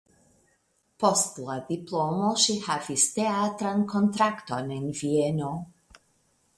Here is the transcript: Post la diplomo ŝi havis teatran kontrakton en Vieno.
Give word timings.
Post 1.03 1.37
la 1.49 1.57
diplomo 1.67 2.31
ŝi 2.45 2.57
havis 2.65 3.05
teatran 3.19 3.87
kontrakton 3.95 4.77
en 4.81 4.93
Vieno. 5.05 5.57